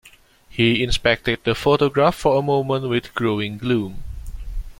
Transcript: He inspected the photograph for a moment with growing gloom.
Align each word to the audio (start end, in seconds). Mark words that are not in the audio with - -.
He 0.49 0.81
inspected 0.83 1.43
the 1.43 1.53
photograph 1.53 2.15
for 2.15 2.39
a 2.39 2.41
moment 2.41 2.89
with 2.89 3.13
growing 3.13 3.59
gloom. 3.59 4.01